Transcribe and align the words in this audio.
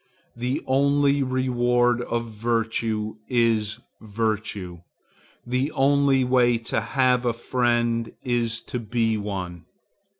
The 0.35 0.63
only 0.65 1.21
reward 1.21 2.01
of 2.01 2.31
virtue 2.31 3.17
is 3.27 3.79
virtue; 4.01 4.79
the 5.45 5.71
only 5.73 6.23
way 6.23 6.57
to 6.57 6.81
have 6.81 7.23
a 7.23 7.33
friend 7.33 8.11
is 8.23 8.61
to 8.61 8.79
be 8.79 9.15
one. 9.19 9.65